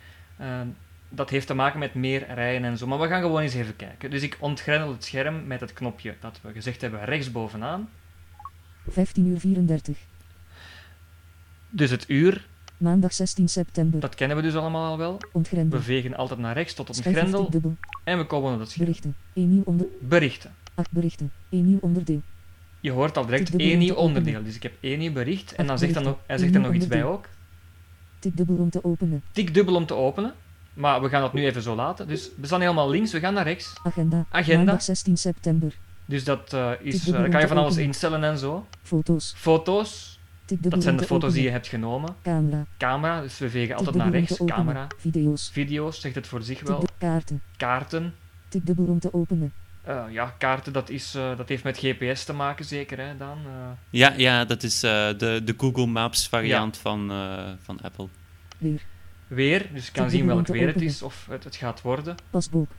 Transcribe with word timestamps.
Dat 1.08 1.30
heeft 1.30 1.46
te 1.46 1.54
maken 1.54 1.78
met 1.78 1.94
meer 1.94 2.34
rijen 2.34 2.64
en 2.64 2.78
zo. 2.78 2.86
Maar 2.86 2.98
we 3.00 3.06
gaan 3.08 3.20
gewoon 3.22 3.40
eens 3.40 3.54
even 3.54 3.76
kijken. 3.76 4.10
Dus 4.10 4.22
ik 4.22 4.36
ontgrendel 4.40 4.92
het 4.92 5.04
scherm 5.04 5.46
met 5.46 5.60
het 5.60 5.72
knopje 5.72 6.14
dat 6.20 6.38
we 6.42 6.52
gezegd 6.52 6.80
hebben 6.80 7.04
rechtsbovenaan. 7.04 7.88
15 8.88 9.26
uur 9.26 9.38
34. 9.40 9.98
Dus 11.70 11.90
het 11.90 12.04
uur, 12.08 12.46
Maandag 12.76 13.12
16 13.12 13.48
september. 13.48 14.00
dat 14.00 14.14
kennen 14.14 14.36
we 14.36 14.42
dus 14.42 14.54
allemaal 14.54 14.90
al 14.90 14.98
wel. 14.98 15.20
Ontgrendel. 15.32 15.78
We 15.78 15.84
vegen 15.84 16.16
altijd 16.16 16.40
naar 16.40 16.54
rechts 16.54 16.74
tot 16.74 16.88
op 16.88 16.96
een 16.96 17.00
Schijf 17.00 17.14
of 17.16 17.20
grendel. 17.20 17.42
tikdubbel. 17.42 17.76
En 18.04 18.18
we 18.18 18.24
komen 18.26 18.54
op 18.54 18.60
het 18.60 18.70
scherm. 18.70 18.84
Berichten. 18.84 19.16
1 19.32 19.48
nieuw 19.50 19.62
onder... 19.64 19.86
Berichten. 20.00 20.54
8 20.74 20.90
berichten. 20.90 21.32
1 21.48 21.66
nieuw 21.66 21.78
onderdeel. 21.80 22.22
Je 22.80 22.90
hoort 22.90 23.16
al 23.16 23.26
direct 23.26 23.56
één 23.56 23.78
nieuw 23.78 23.94
onderdeel. 23.94 24.42
Dus 24.42 24.54
ik 24.56 24.62
heb 24.62 24.72
één 24.80 24.98
nieuw 24.98 25.12
bericht. 25.12 25.52
En 25.52 25.66
dan 25.66 25.70
Acht 25.70 25.80
zegt, 25.80 25.94
dan 25.94 26.02
nog, 26.02 26.18
hij 26.26 26.38
zegt 26.38 26.54
er 26.54 26.60
nog 26.60 26.72
iets 26.72 26.86
bij 26.86 27.04
ook. 27.04 27.28
Tikdubbel 28.18 28.56
om 28.56 28.70
te 28.70 28.84
openen. 28.84 29.22
Tik 29.32 29.54
dubbel 29.54 29.74
om 29.74 29.86
te 29.86 29.94
openen. 29.94 30.34
Maar 30.78 31.02
we 31.02 31.08
gaan 31.08 31.20
dat 31.20 31.32
nu 31.32 31.44
even 31.44 31.62
zo 31.62 31.74
laten. 31.74 32.08
Dus 32.08 32.30
we 32.36 32.46
staan 32.46 32.60
helemaal 32.60 32.90
links, 32.90 33.12
we 33.12 33.20
gaan 33.20 33.34
naar 33.34 33.44
rechts. 33.44 33.72
Agenda. 33.82 34.24
Agenda. 34.30 34.64
Maandag 34.64 34.82
16 34.82 35.16
september. 35.16 35.72
Dus 36.04 36.24
dat 36.24 36.52
eh, 36.52 36.70
is, 36.80 36.94
Tik 36.94 37.04
dubbel 37.04 37.24
om 37.24 37.30
kan 37.30 37.40
je 37.40 37.48
van 37.48 37.56
alles 37.56 37.76
instellen 37.76 38.24
en 38.24 38.38
zo. 38.38 38.66
Foto's. 38.82 39.34
Foto's, 39.36 40.18
dat 40.46 40.82
zijn 40.82 40.96
de 40.96 41.04
foto's 41.04 41.32
die 41.32 41.42
je 41.42 41.50
hebt 41.50 41.66
genomen. 41.66 42.14
Camera. 42.22 42.64
Camera, 42.78 43.20
dus 43.20 43.38
we 43.38 43.50
vegen 43.50 43.76
altijd 43.76 43.96
naar 43.96 44.10
rechts. 44.10 44.40
Camera. 44.44 44.86
Video's. 44.98 45.50
Video's, 45.52 46.00
zegt 46.00 46.14
het 46.14 46.26
voor 46.26 46.42
zich 46.42 46.60
wel. 46.60 46.84
Kaarten. 46.98 47.42
Kaarten. 47.56 48.14
Tikdubbel 48.48 48.84
om 48.84 48.98
te 48.98 49.14
openen. 49.14 49.52
Eh, 49.82 50.04
ja, 50.10 50.34
kaarten, 50.38 50.72
dat, 50.72 50.90
is, 50.90 51.14
eh, 51.14 51.36
dat 51.36 51.48
heeft 51.48 51.64
met 51.64 51.78
GPS 51.78 52.24
te 52.24 52.32
maken, 52.32 52.64
zeker, 52.64 52.98
hè, 52.98 53.16
Dan. 53.16 53.38
Eh, 53.46 53.52
Ja, 53.90 54.14
ja 54.16 54.44
dat 54.44 54.62
is 54.62 54.82
eh, 54.82 54.90
de, 55.18 55.40
de 55.44 55.54
Google 55.56 55.86
Maps 55.86 56.28
variant 56.28 56.76
van, 56.76 57.10
eh, 57.10 57.44
van 57.62 57.78
Apple. 57.82 58.06
Weer. 58.58 58.80
Weer, 59.28 59.66
dus 59.72 59.86
je 59.86 59.92
kan 59.92 60.10
zien 60.10 60.26
welk 60.26 60.46
weer 60.46 60.66
het 60.66 60.82
is 60.82 61.02
of 61.02 61.26
het, 61.30 61.44
het 61.44 61.56
gaat 61.56 61.82
worden. 61.82 62.14
Pasboek. 62.30 62.70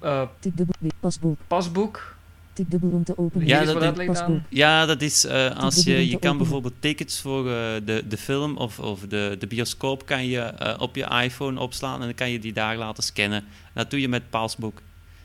Eh, 0.00 0.22
Tikdubbel. 0.38 0.74
Weer. 0.78 0.92
Pasboek. 1.00 1.38
pasboek. 1.46 2.16
Tikdubbel 2.52 2.90
om 2.90 3.04
te 3.04 3.18
openen. 3.18 3.46
Ja, 3.46 3.64
dat 3.64 3.98
is- 3.98 4.06
Pasboek. 4.06 4.40
Ja, 4.48 4.86
dat 4.86 5.02
is 5.02 5.24
eh, 5.24 5.56
als 5.56 5.84
je, 5.84 6.08
je 6.08 6.18
kan 6.18 6.36
bijvoorbeeld 6.36 6.74
tickets 6.80 7.20
voor 7.20 7.50
eh, 7.50 7.74
de, 7.84 8.04
de 8.08 8.16
film 8.16 8.56
of, 8.56 8.78
of 8.78 9.00
de, 9.00 9.36
de 9.38 9.46
bioscoop 9.46 10.06
kan 10.06 10.26
je 10.26 10.40
eh, 10.40 10.80
op 10.80 10.96
je 10.96 11.20
iPhone 11.22 11.60
opslaan 11.60 12.00
en 12.00 12.06
dan 12.06 12.14
kan 12.14 12.30
je 12.30 12.38
die 12.38 12.52
daar 12.52 12.76
laten 12.76 13.02
scannen. 13.02 13.44
Dat 13.72 13.90
doe 13.90 14.00
je 14.00 14.08
met 14.08 14.30
Passbook. 14.30 14.82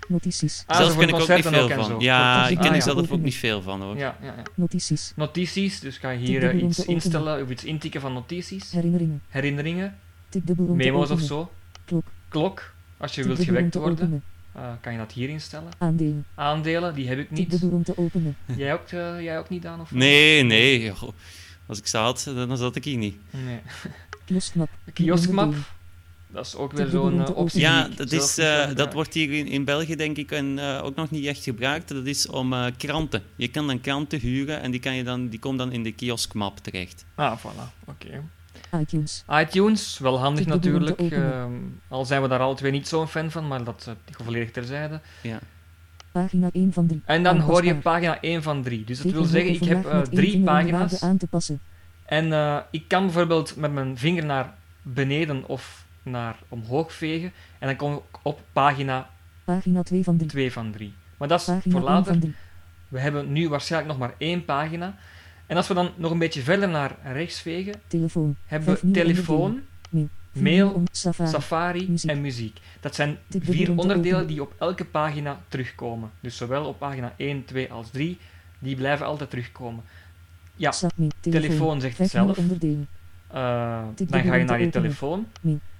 Notities. 0.07 0.63
Ah, 0.67 0.77
Zelf 0.77 0.91
voor 0.93 0.99
ken 0.99 1.09
ik 1.15 1.21
ook 1.21 1.27
niet 1.29 1.45
veel 1.45 1.63
ook 1.63 1.73
van. 1.73 1.99
Ja, 1.99 2.47
ik 2.47 2.57
ken 2.57 2.69
ah, 2.69 2.75
er 2.75 2.81
zelf 2.81 3.11
ook 3.11 3.19
niet 3.21 3.35
veel 3.35 3.61
van 3.61 3.81
hoor. 3.81 3.97
Ja, 3.97 4.17
ja, 4.21 4.25
ja. 4.25 4.43
Notities. 4.55 5.13
Notities, 5.15 5.79
dus 5.79 5.97
ga 5.97 6.09
je 6.09 6.17
hier 6.17 6.55
iets 6.55 6.85
instellen 6.85 7.43
of 7.43 7.49
iets 7.49 7.63
intikken 7.63 8.01
van 8.01 8.13
notities. 8.13 8.71
Herinneringen. 8.71 9.21
Herinneringen, 9.27 9.97
memo's 10.57 11.09
of 11.09 11.21
zo. 11.21 11.51
Klok. 11.85 12.03
Klok, 12.27 12.73
als 12.97 13.15
je 13.15 13.23
wilt 13.23 13.43
gewekt 13.43 13.75
worden, 13.75 14.23
eh, 14.51 14.71
kan 14.81 14.91
je 14.91 14.97
dat 14.97 15.11
hier 15.11 15.29
instellen. 15.29 15.71
Aandelen. 15.77 16.25
Aandelen, 16.35 16.93
die 16.95 17.07
heb 17.07 17.19
ik 17.19 17.31
niet. 17.31 17.49
Tikdubbel 17.49 17.77
om 17.77 17.83
te 17.83 17.97
openen. 17.97 18.35
Jij 18.57 18.73
ook, 18.73 18.87
eh, 18.87 19.21
jij 19.21 19.39
ook 19.39 19.49
niet, 19.49 19.61
Daan? 19.61 19.81
Of 19.81 19.91
Nee, 19.91 20.43
nee. 20.43 20.91
Als 21.65 21.79
ik 21.79 21.87
had, 21.87 22.31
dan 22.35 22.57
zat 22.57 22.75
ik 22.75 22.83
hier 22.83 22.97
niet. 22.97 23.15
Nee. 23.29 23.59
Kioskmap. 24.25 24.69
Kioskmap, 24.93 25.53
dat 26.31 26.45
is 26.45 26.55
ook 26.55 26.71
weer 26.71 26.87
zo'n 26.87 27.25
eh, 27.25 27.35
optie. 27.35 27.59
Ja, 27.59 27.87
dat, 27.95 28.11
is, 28.11 28.37
eh, 28.37 28.75
dat 28.75 28.93
wordt 28.93 29.13
hier 29.13 29.31
in, 29.33 29.47
in 29.47 29.63
België 29.65 29.95
denk 29.95 30.17
ik 30.17 30.31
en, 30.31 30.59
eh, 30.59 30.83
ook 30.83 30.95
nog 30.95 31.11
niet 31.11 31.25
echt 31.25 31.43
gebruikt. 31.43 31.87
Dat 31.87 32.05
is 32.05 32.27
om 32.27 32.53
eh, 32.53 32.65
kranten. 32.77 33.23
Je 33.35 33.47
kan 33.47 33.67
dan 33.67 33.81
kranten 33.81 34.19
huren 34.19 34.61
en 34.61 34.71
die, 34.71 34.79
kan 34.79 34.95
je 34.95 35.03
dan, 35.03 35.27
die 35.27 35.39
komen 35.39 35.57
dan 35.57 35.71
in 35.71 35.83
de 35.83 35.91
kioskmap 35.91 36.57
terecht. 36.59 37.05
Ah, 37.15 37.39
voilà, 37.39 37.85
oké. 37.85 38.23
iTunes. 38.71 39.23
iTunes, 39.29 39.99
wel 39.99 40.19
handig 40.19 40.45
natuurlijk. 40.45 40.99
ehm, 40.99 41.51
al 41.87 42.05
zijn 42.05 42.21
we 42.21 42.27
daar 42.27 42.39
alle 42.39 42.55
twee 42.55 42.71
niet 42.71 42.87
zo'n 42.87 43.07
fan 43.07 43.31
van, 43.31 43.47
maar 43.47 43.63
dat 43.63 43.85
uh, 43.89 43.95
volledig 44.25 44.51
terzijde. 44.51 44.99
Ja. 45.21 45.39
Pagina 46.11 46.49
1 46.53 46.73
van 46.73 46.87
3. 46.87 47.01
En 47.05 47.23
dan 47.23 47.39
hoor 47.39 47.65
je 47.65 47.75
pagina 47.75 48.21
1 48.21 48.43
van 48.43 48.63
3. 48.63 48.83
Dus 48.83 49.01
dat 49.01 49.11
wil 49.11 49.23
zeggen, 49.23 49.53
ik 49.53 49.63
heb 49.63 49.85
één 49.85 50.09
drie 50.09 50.43
pagina's. 50.43 51.03
aan 51.03 51.17
te 51.17 51.27
passen. 51.27 51.59
En 52.05 52.33
eh, 52.33 52.57
ik 52.71 52.87
kan 52.87 53.03
bijvoorbeeld 53.03 53.55
met 53.55 53.73
mijn 53.73 53.97
vinger 53.97 54.25
naar 54.25 54.53
beneden 54.81 55.47
of 55.47 55.85
naar 56.03 56.35
omhoog 56.49 56.93
vegen. 56.93 57.31
En 57.59 57.67
dan 57.67 57.75
kom 57.75 57.93
ik 57.93 58.19
op 58.21 58.39
pagina 58.53 59.09
Pagina 59.43 59.83
2 59.83 60.03
van 60.03 60.17
3. 60.17 60.29
2 60.29 60.51
van 60.51 60.71
3. 60.71 60.93
Maar 61.17 61.27
dat 61.27 61.39
is 61.39 61.45
Pagina 61.45 61.79
voor 61.79 61.87
1 61.87 61.95
later. 61.95 62.11
van 62.11 62.19
3. 62.21 62.33
We 62.87 62.99
hebben 62.99 63.31
nu 63.31 63.49
waarschijnlijk 63.49 63.91
nog 63.91 64.07
maar 64.07 64.15
één 64.17 64.45
pagina. 64.45 64.95
En 65.49 65.55
als 65.55 65.67
we 65.67 65.73
dan 65.73 65.89
nog 65.95 66.11
een 66.11 66.17
beetje 66.17 66.41
verder 66.41 66.69
naar 66.69 66.95
rechts 67.03 67.41
vegen, 67.41 67.73
Telefoon. 67.87 68.35
hebben 68.45 68.77
we 68.81 68.91
telefoon, 68.91 69.61
mail, 70.31 70.83
Safari. 70.91 71.29
Safari 71.29 71.89
muziek. 71.89 72.09
en 72.09 72.21
muziek. 72.21 72.57
Dat 72.79 72.95
zijn 72.95 73.17
vier 73.39 73.77
onderdelen 73.77 74.27
die 74.27 74.41
op 74.41 74.53
elke 74.57 74.85
pagina 74.85 75.39
terugkomen. 75.47 76.11
Dus 76.19 76.37
zowel 76.37 76.65
op 76.65 76.79
pagina 76.79 77.13
1, 77.17 77.45
2 77.45 77.71
als 77.71 77.89
3, 77.89 78.17
die 78.59 78.75
blijven 78.75 79.05
altijd 79.05 79.29
terugkomen. 79.29 79.83
Ja. 80.55 80.73
Telefoon. 81.19 81.81
zegt 81.81 81.97
het 81.97 82.09
zelf. 82.09 82.37
Eh, 82.37 82.43
dan 83.95 84.23
ga 84.23 84.35
je 84.35 84.43
naar 84.43 84.61
je 84.61 84.69
telefoon. 84.69 85.27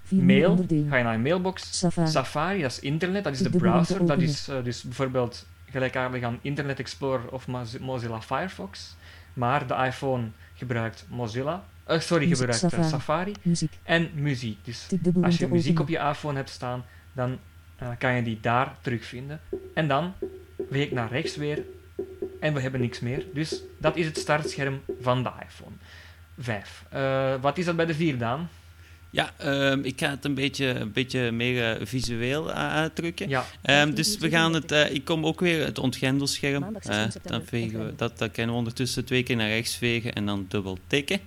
Mail, 0.09 0.65
ga 0.89 0.97
je 0.97 1.03
naar 1.03 1.13
je 1.13 1.19
mailbox. 1.19 1.85
Safari. 2.05 2.61
Dat 2.61 2.71
is 2.71 2.79
internet, 2.79 3.23
dat 3.23 3.33
is 3.33 3.39
de 3.39 3.49
browser. 3.49 4.05
Dat 4.05 4.21
is 4.21 4.47
eh, 4.47 4.63
dus 4.63 4.83
bijvoorbeeld 4.83 5.45
gelijkaardig 5.71 6.23
aan 6.23 6.39
Internet 6.41 6.79
Explorer 6.79 7.31
of 7.31 7.47
Mozi- 7.47 7.79
Mozilla 7.79 8.21
Firefox. 8.21 8.95
Maar 9.33 9.67
de 9.67 9.73
iPhone 9.73 10.27
gebruikt 10.53 11.05
Mozilla. 11.09 11.63
eh, 11.85 11.99
sorry, 11.99 12.27
Muziek, 12.27 12.37
gebruikt 12.51 12.63
eh, 12.63 12.69
Safari. 12.69 12.89
Safari. 12.89 13.33
Muziek. 13.41 13.73
En 13.83 14.09
muziek. 14.13 14.65
Dus 14.65 14.87
als 15.21 15.37
je 15.37 15.47
muziek 15.47 15.79
op 15.79 15.89
je 15.89 15.97
iPhone 15.97 16.35
hebt 16.37 16.49
staan, 16.49 16.85
dan 17.13 17.39
eh, 17.77 17.87
kan 17.97 18.13
je 18.15 18.21
die 18.23 18.39
daar 18.41 18.75
terugvinden. 18.81 19.39
En 19.73 19.87
dan 19.87 20.13
weeg 20.69 20.85
ik 20.85 20.91
naar 20.91 21.09
rechts 21.11 21.35
weer 21.35 21.63
en 22.39 22.53
we 22.53 22.61
hebben 22.61 22.81
niks 22.81 22.99
meer. 22.99 23.25
Dus 23.33 23.61
dat 23.77 23.95
is 23.95 24.05
het 24.05 24.17
startscherm 24.17 24.81
van 25.01 25.23
de 25.23 25.29
iPhone 25.45 25.75
5. 26.39 26.85
Eh, 26.89 27.33
wat 27.41 27.57
is 27.57 27.65
dat 27.65 27.75
bij 27.75 27.85
de 27.85 27.93
4 27.95 28.17
dan? 28.17 28.47
Ja, 29.11 29.33
ehm, 29.37 29.79
ik 29.83 29.99
ga 29.99 30.09
het 30.09 30.25
een 30.25 30.33
beetje, 30.33 30.65
een 30.65 30.91
beetje 30.91 31.31
meer 31.31 31.75
eh, 31.77 31.85
visueel 31.85 32.51
uitdrukken. 32.51 33.29
Ja, 33.29 33.45
Ehm, 33.61 33.93
dus 33.93 34.17
we 34.17 34.29
gaan 34.29 34.53
het, 34.53 34.71
eh, 34.71 34.93
ik 34.93 35.05
kom 35.05 35.25
ook 35.25 35.39
weer 35.39 35.65
het 35.65 35.77
ontgrendelscherm. 35.79 36.61
Maandag 36.61 36.83
Eh, 36.83 36.93
16 36.93 37.11
september, 37.11 37.39
dan 37.39 37.49
vegen 37.59 37.85
we, 37.85 37.95
dat, 37.95 38.17
dat 38.17 38.31
kunnen 38.31 38.51
we 38.51 38.57
ondertussen 38.57 39.05
twee 39.05 39.23
keer 39.23 39.35
naar 39.35 39.47
rechts 39.47 39.75
vegen 39.75 40.13
en 40.13 40.25
dan 40.25 40.45
dubbel 40.49 40.77
tikken. 40.87 41.19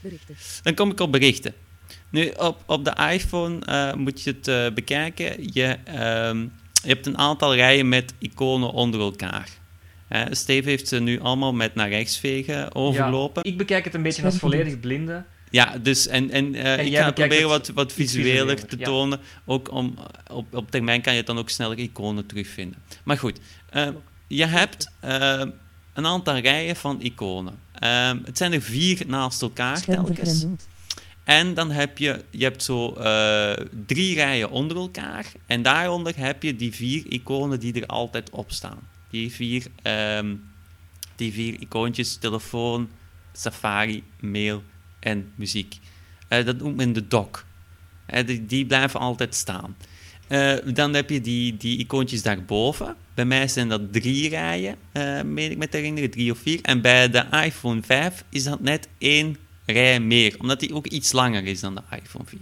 Berichten. 0.00 0.34
Dan 0.62 0.74
kom 0.74 0.90
ik 0.90 1.00
op 1.00 1.12
berichten. 1.12 1.54
Nu, 2.10 2.28
op, 2.36 2.62
op 2.66 2.84
de 2.84 2.94
iPhone 3.12 3.64
eh, 3.64 3.94
moet 3.94 4.22
je 4.22 4.36
het 4.40 4.74
bekijken. 4.74 5.48
Je, 5.52 5.76
ehm, 5.84 6.40
je 6.82 6.88
hebt 6.88 7.06
een 7.06 7.18
aantal 7.18 7.54
rijen 7.54 7.88
met 7.88 8.14
iconen 8.18 8.72
onder 8.72 9.00
elkaar. 9.00 9.48
Steve 10.30 10.68
heeft 10.68 10.88
ze 10.88 11.00
nu 11.00 11.20
allemaal 11.20 11.52
met 11.52 11.74
naar 11.74 11.88
rechts 11.88 12.18
vegen 12.18 12.74
overlopen. 12.74 13.44
ik 13.44 13.56
bekijk 13.56 13.84
het 13.84 13.94
een 13.94 14.02
beetje 14.02 14.24
als 14.24 14.36
volledig 14.46 14.80
blinde. 14.80 15.24
Ja, 15.50 15.78
dus 15.78 16.06
en, 16.06 16.30
en, 16.30 16.54
eh, 16.54 16.78
En 16.78 16.86
ik 16.86 16.96
ga 16.96 17.10
proberen 17.12 17.48
wat, 17.48 17.68
wat 17.68 17.92
visueler 17.92 18.30
visueler, 18.30 18.66
te 18.66 18.78
ja. 18.78 18.84
tonen. 18.84 19.20
Ook 19.44 19.70
om, 19.70 19.94
op, 20.30 20.54
op 20.54 20.70
termijn 20.70 21.02
kan 21.02 21.14
je 21.14 21.22
dan 21.22 21.38
ook 21.38 21.50
sneller 21.50 21.78
iconen 21.78 22.26
terugvinden. 22.26 22.78
Maar 23.04 23.18
goed, 23.18 23.38
eh, 23.70 23.88
je 24.26 24.46
hebt 24.46 24.90
eh, 25.00 25.42
een 25.92 26.06
aantal 26.06 26.36
rijen 26.36 26.76
van 26.76 27.00
iconen. 27.02 27.58
Ehm, 27.72 28.18
het 28.24 28.38
zijn 28.38 28.52
er 28.52 28.62
vier 28.62 29.02
naast 29.06 29.42
elkaar 29.42 29.80
telkens. 29.80 30.46
En 31.24 31.54
dan 31.54 31.70
heb 31.70 31.98
je, 31.98 32.24
je 32.30 32.44
hebt 32.44 32.62
zo 32.62 32.92
eh, 32.92 33.52
drie 33.86 34.14
rijen 34.14 34.50
onder 34.50 34.76
elkaar. 34.76 35.26
En 35.46 35.62
daaronder 35.62 36.12
heb 36.16 36.42
je 36.42 36.56
die 36.56 36.74
vier 36.74 37.06
iconen 37.08 37.60
die 37.60 37.80
er 37.80 37.86
altijd 37.86 38.30
op 38.30 38.52
staan. 38.52 38.78
Die 39.10 39.32
vier, 39.32 39.66
ehm, 39.82 40.34
die 41.16 41.32
vier 41.32 41.60
icoontjes, 41.60 42.16
telefoon, 42.16 42.88
Safari, 43.32 44.04
mail 44.20 44.62
en 45.04 45.32
muziek. 45.34 45.78
Eh, 46.28 46.44
dat 46.44 46.58
noemt 46.58 46.76
men 46.76 46.92
de 46.92 47.08
dock. 47.08 47.44
Eh, 48.06 48.26
die, 48.26 48.46
die 48.46 48.66
blijven 48.66 49.00
altijd 49.00 49.34
staan. 49.34 49.76
Eh, 50.28 50.54
dan 50.74 50.94
heb 50.94 51.10
je 51.10 51.20
die, 51.20 51.56
die 51.56 51.78
icoontjes 51.78 52.22
daarboven. 52.22 52.96
Bij 53.14 53.24
mij 53.24 53.48
zijn 53.48 53.68
dat 53.68 53.92
drie 53.92 54.28
rijen, 54.28 54.76
meen 55.34 55.50
ik 55.50 55.58
me 55.58 55.68
te 55.68 55.76
herinneren, 55.76 56.10
drie 56.10 56.30
of 56.30 56.38
vier. 56.38 56.58
En 56.62 56.80
bij 56.80 57.10
de 57.10 57.24
iPhone 57.44 57.82
5 57.82 58.24
is 58.28 58.44
dat 58.44 58.60
net 58.60 58.88
één 58.98 59.36
rij 59.66 60.00
meer, 60.00 60.36
omdat 60.38 60.60
die 60.60 60.74
ook 60.74 60.86
iets 60.86 61.12
langer 61.12 61.44
is 61.44 61.60
dan 61.60 61.74
de 61.74 61.96
iPhone 61.96 62.24
4. 62.24 62.38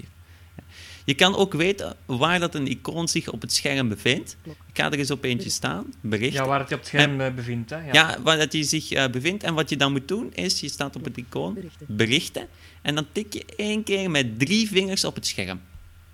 Je 1.04 1.14
kan 1.14 1.36
ook 1.36 1.52
weten 1.52 1.96
waar 2.06 2.40
dat 2.40 2.54
een 2.54 2.66
icoon 2.66 3.08
zich 3.08 3.28
op 3.28 3.40
het 3.40 3.52
scherm 3.52 3.88
bevindt. 3.88 4.36
Ik 4.44 4.54
ga 4.72 4.92
er 4.92 4.98
eens 4.98 5.10
op 5.10 5.24
eentje 5.24 5.50
staan, 5.50 5.94
berichten. 6.00 6.42
Ja, 6.42 6.48
waar 6.48 6.58
het 6.58 6.68
je 6.68 6.74
op 6.74 6.80
het 6.80 6.88
scherm 6.88 7.20
en, 7.20 7.34
bevindt. 7.34 7.70
Hè? 7.70 7.76
Ja. 7.76 7.92
ja, 7.92 8.18
waar 8.22 8.38
dat 8.38 8.52
hij 8.52 8.62
zich 8.62 8.92
uh, 8.92 9.06
bevindt. 9.08 9.42
En 9.42 9.54
wat 9.54 9.70
je 9.70 9.76
dan 9.76 9.92
moet 9.92 10.08
doen, 10.08 10.34
is, 10.34 10.60
je 10.60 10.68
staat 10.68 10.96
op 10.96 11.04
het 11.04 11.16
icoon, 11.16 11.54
berichten. 11.54 11.86
berichten. 11.88 12.48
En 12.82 12.94
dan 12.94 13.06
tik 13.12 13.32
je 13.32 13.44
één 13.56 13.82
keer 13.82 14.10
met 14.10 14.38
drie 14.38 14.68
vingers 14.68 15.04
op 15.04 15.14
het 15.14 15.26
scherm. 15.26 15.60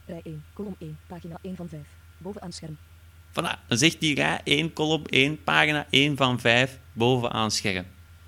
Rij 0.07 0.21
1, 0.25 0.45
kolom 0.53 0.77
1, 0.79 0.99
pagina 1.07 1.39
1 1.43 1.57
van 1.57 1.69
5. 1.69 1.81
Bovenaan 2.19 2.53
scherm. 2.53 2.77
Voilà, 3.31 3.67
dan 3.67 3.79
zegt 3.79 4.01
die 4.01 4.15
rij 4.15 4.41
1, 4.45 4.73
kolom 4.73 5.03
1, 5.07 5.43
pagina 5.45 5.87
1 5.91 6.17
van 6.17 6.41
5, 6.41 6.79
bovenaan 6.93 7.51
scherm. 7.51 7.85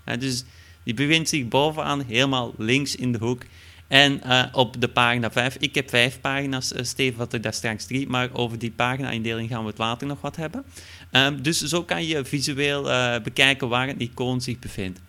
Ja, 0.06 0.16
dus 0.16 0.44
die 0.82 0.94
bevindt 0.94 1.28
zich 1.28 1.48
bovenaan, 1.48 2.04
helemaal 2.04 2.54
links 2.56 2.96
in 2.96 3.12
de 3.12 3.18
hoek. 3.18 3.42
En 3.90 4.20
uh, 4.26 4.44
op 4.52 4.80
de 4.80 4.88
pagina 4.88 5.30
5, 5.30 5.56
ik 5.56 5.74
heb 5.74 5.88
vijf 5.88 6.20
pagina's, 6.20 6.72
uh, 6.72 6.82
Steven 6.82 7.18
had 7.18 7.32
er 7.32 7.40
daar 7.40 7.52
straks 7.52 7.86
drie, 7.86 8.08
maar 8.08 8.28
over 8.32 8.58
die 8.58 8.70
pagina-indeling 8.70 9.48
gaan 9.48 9.62
we 9.62 9.68
het 9.68 9.78
later 9.78 10.06
nog 10.06 10.20
wat 10.20 10.36
hebben. 10.36 10.64
Um, 11.12 11.42
dus 11.42 11.60
zo 11.60 11.84
kan 11.84 12.04
je 12.04 12.24
visueel 12.24 12.90
uh, 12.90 13.20
bekijken 13.22 13.68
waar 13.68 13.88
een 13.88 14.00
icoon 14.00 14.40
zich 14.40 14.58
bevindt. 14.58 15.00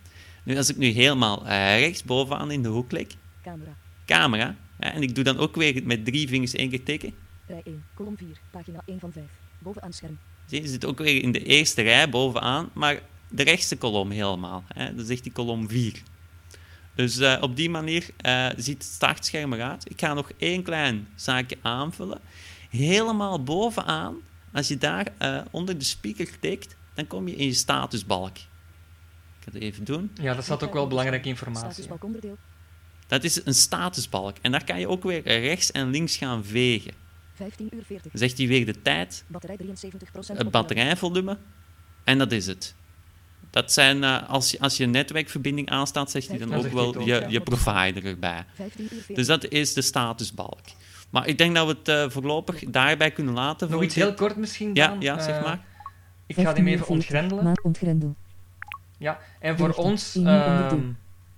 Nu, 0.42 0.56
als 0.56 0.70
ik 0.70 0.76
nu 0.76 0.86
helemaal 0.86 1.46
rechts 1.78 2.04
bovenaan 2.04 2.50
in 2.50 2.62
de 2.62 2.68
hoek 2.68 2.88
klik. 2.88 3.14
Camera. 3.42 3.76
Camera. 4.06 4.56
en 4.78 5.02
ik 5.02 5.14
doe 5.14 5.24
dan 5.24 5.38
ook 5.38 5.56
weer 5.56 5.82
met 5.84 6.04
drie 6.04 6.28
vingers 6.28 6.54
één 6.54 6.70
keer 6.70 6.82
tikken. 6.82 7.14
Rij 7.46 7.62
1, 7.64 7.84
kolom 7.94 8.16
4, 8.16 8.28
pagina 8.50 8.82
1 8.86 9.00
van 9.00 9.12
5. 9.12 9.24
Bovenaan 9.58 9.92
scherm. 9.92 10.18
Zie 10.46 10.62
je, 10.62 10.68
zit 10.68 10.84
ook 10.84 10.98
weer 10.98 11.22
in 11.22 11.32
de 11.32 11.44
eerste 11.44 11.82
rij 11.82 12.08
bovenaan, 12.08 12.70
maar 12.72 13.00
de 13.28 13.42
rechtste 13.42 13.76
kolom 13.76 14.10
helemaal. 14.10 14.64
Hè? 14.68 14.94
Dat 14.94 15.06
zegt 15.06 15.22
die 15.22 15.32
kolom 15.32 15.68
4. 15.68 16.02
Dus 16.94 17.18
uh, 17.18 17.36
op 17.40 17.56
die 17.56 17.70
manier 17.70 18.08
uh, 18.26 18.48
ziet 18.56 18.82
het 18.82 18.92
startscherm 18.92 19.52
eruit. 19.52 19.90
Ik 19.90 20.00
ga 20.00 20.14
nog 20.14 20.30
één 20.36 20.62
klein 20.62 21.08
zaakje 21.14 21.56
aanvullen. 21.62 22.20
Helemaal 22.70 23.42
bovenaan, 23.42 24.16
als 24.52 24.68
je 24.68 24.78
daar 24.78 25.06
uh, 25.18 25.40
onder 25.50 25.78
de 25.78 25.84
speaker 25.84 26.38
tikt, 26.38 26.76
dan 26.94 27.06
kom 27.06 27.28
je 27.28 27.36
in 27.36 27.46
je 27.46 27.52
statusbalk. 27.52 28.36
Ik 28.36 28.44
ga 29.44 29.52
het 29.52 29.62
even 29.62 29.84
doen. 29.84 30.10
Ja, 30.14 30.34
dat 30.34 30.44
staat 30.44 30.62
ook 30.62 30.72
wel 30.72 30.86
belangrijke 30.86 31.28
informatie. 31.28 31.70
Statusbalk 31.70 32.04
onderdeel. 32.04 32.36
Dat 33.06 33.24
is 33.24 33.44
een 33.44 33.54
statusbalk. 33.54 34.36
En 34.40 34.52
daar 34.52 34.64
kan 34.64 34.80
je 34.80 34.88
ook 34.88 35.02
weer 35.02 35.22
rechts 35.22 35.70
en 35.70 35.90
links 35.90 36.16
gaan 36.16 36.44
vegen. 36.44 36.92
15 37.34 37.68
uur 37.74 37.82
40. 37.84 38.12
Dan 38.12 38.20
zegt 38.20 38.38
hij 38.38 38.46
weer 38.46 38.66
de 38.66 38.82
tijd, 38.82 39.24
Batterij 39.26 39.56
73%. 39.56 39.62
het 40.26 40.50
batterijvolume. 40.50 41.38
En 42.04 42.18
dat 42.18 42.32
is 42.32 42.46
het. 42.46 42.74
Dat 43.52 43.72
zijn, 43.72 43.96
uh, 44.02 44.28
als, 44.28 44.50
je, 44.50 44.58
als 44.60 44.76
je 44.76 44.86
netwerkverbinding 44.86 45.70
aanstaat, 45.70 46.10
zegt 46.10 46.28
hij 46.28 46.38
dan 46.38 46.48
Ja, 46.48 46.56
ook 46.56 46.66
wel 46.66 46.86
ook, 46.86 47.02
je, 47.02 47.04
ja. 47.20 47.26
je 47.28 47.40
provider 47.40 48.04
erbij. 48.04 48.44
15 48.54 48.82
uur 48.84 48.88
40. 48.88 49.16
Dus 49.16 49.26
dat 49.26 49.48
is 49.48 49.72
de 49.74 49.82
statusbalk. 49.82 50.60
Maar 51.10 51.26
ik 51.26 51.38
denk 51.38 51.54
dat 51.54 51.66
we 51.66 51.72
het 51.78 51.88
eh, 51.88 52.10
voorlopig 52.10 52.64
daarbij 52.68 53.10
kunnen 53.10 53.34
laten. 53.34 53.66
Nog 53.66 53.76
voor 53.76 53.84
iets 53.84 53.94
dit. 53.94 54.04
heel 54.04 54.14
kort 54.14 54.36
misschien 54.36 54.70
Ja, 54.74 54.88
dan. 54.88 55.00
ja, 55.00 55.20
zeg 55.20 55.36
Eh, 55.36 55.42
maar. 55.42 55.60
ik 56.26 56.36
ga 56.36 56.52
die 56.52 56.66
even 56.66 56.86
ontgrendelen. 56.88 57.44
Maak 57.44 57.64
ontgrendel. 57.64 58.14
Ja, 58.98 59.18
en 59.40 59.58
voor 59.58 59.70
ons, 59.72 60.16
ehm, 60.16 60.78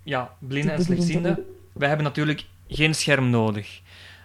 ja, 0.02 0.34
blinden 0.38 0.74
en 0.74 0.82
slechtzienden, 0.84 1.44
wij 1.72 1.88
hebben 1.88 2.06
natuurlijk 2.06 2.44
geen 2.68 2.94
scherm 2.94 3.30
nodig. 3.30 3.80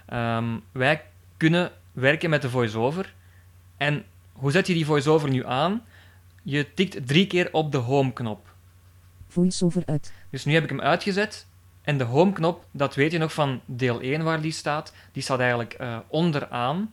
Ehm, 0.05 0.45
wij 0.71 1.03
kunnen 1.37 1.71
werken 1.91 2.29
met 2.29 2.41
de 2.41 2.49
voice-over. 2.49 3.13
En 3.77 4.03
hoe 4.33 4.51
zet 4.51 4.67
je 4.67 4.73
die 4.73 4.85
voice-over 4.85 5.29
nu 5.29 5.45
aan? 5.45 5.81
Je 6.43 6.73
tikt 6.73 7.07
drie 7.07 7.27
keer 7.27 7.49
op 7.51 7.71
de 7.71 7.77
home-knop. 7.77 8.53
Voice-over 9.27 9.83
uit. 9.85 10.13
Dus 10.29 10.45
nu 10.45 10.53
heb 10.53 10.63
ik 10.63 10.69
hem 10.69 10.81
uitgezet. 10.81 11.47
En 11.81 11.97
de 11.97 12.03
home-knop, 12.03 12.65
dat 12.71 12.95
weet 12.95 13.11
je 13.11 13.17
nog 13.17 13.33
van 13.33 13.61
deel 13.65 13.99
1 14.01 14.23
waar 14.23 14.41
die 14.41 14.51
staat. 14.51 14.93
Die 15.11 15.23
staat 15.23 15.39
eigenlijk 15.39 15.73
eh, 15.73 15.97
onderaan. 16.07 16.91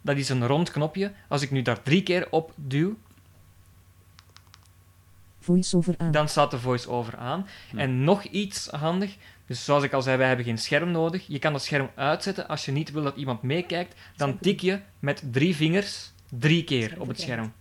Dat 0.00 0.16
is 0.16 0.28
een 0.28 0.46
rond 0.46 0.70
knopje. 0.70 1.12
Als 1.28 1.42
ik 1.42 1.50
nu 1.50 1.62
daar 1.62 1.82
drie 1.82 2.02
keer 2.02 2.26
op 2.30 2.52
duw, 2.56 2.96
Voice-over 5.38 5.94
aan. 5.98 6.10
dan 6.10 6.28
staat 6.28 6.50
de 6.50 6.58
voice-over 6.58 7.16
aan. 7.16 7.46
Hm. 7.70 7.78
En 7.78 8.04
nog 8.04 8.24
iets 8.24 8.66
handig. 8.66 9.16
Dus 9.46 9.64
zoals 9.64 9.82
ik 9.82 9.92
al 9.92 10.02
zei, 10.02 10.16
wij 10.16 10.26
hebben 10.26 10.44
geen 10.44 10.58
scherm 10.58 10.90
nodig. 10.90 11.26
Je 11.26 11.38
kan 11.38 11.52
het 11.52 11.62
scherm 11.62 11.90
uitzetten 11.94 12.48
als 12.48 12.64
je 12.64 12.72
niet 12.72 12.90
wil 12.90 13.02
dat 13.02 13.16
iemand 13.16 13.42
meekijkt. 13.42 13.94
Dan 14.16 14.38
tik 14.38 14.60
je 14.60 14.80
met 14.98 15.22
drie 15.30 15.56
vingers 15.56 16.12
drie 16.30 16.64
keer 16.64 17.00
op 17.00 17.08
het 17.08 17.20
scherm. 17.20 17.52